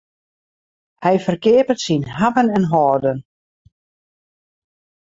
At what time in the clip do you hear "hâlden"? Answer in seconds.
2.71-3.19